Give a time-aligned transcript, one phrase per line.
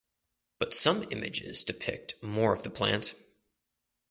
[0.57, 3.13] But some images depict more of the plant.